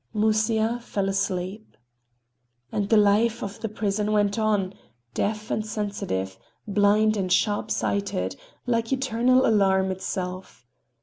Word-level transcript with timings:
Musya 0.15 0.79
fell 0.81 1.09
asleep. 1.09 1.77
And 2.71 2.89
the 2.89 2.97
life 2.97 3.43
of 3.43 3.59
the 3.59 3.69
prison 3.69 4.11
went 4.11 4.39
on, 4.39 4.73
deaf 5.13 5.51
and 5.51 5.63
sensitive, 5.63 6.39
blind 6.67 7.15
and 7.15 7.31
sharp 7.31 7.69
sighted, 7.69 8.35
like 8.65 8.91
eternal 8.91 9.45
alarm 9.45 9.91
itself. 9.91 10.65